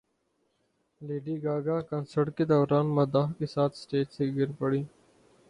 lady 1.01 1.35
Gaga 1.43 1.77
concert 1.89 2.35
کے 2.37 2.45
دوران 2.45 2.87
مداح 2.95 3.31
کے 3.39 3.45
ساتھ 3.45 3.73
اسٹیج 3.73 4.07
سے 4.11 4.25
گر 4.35 4.51
پڑیں 4.59 4.83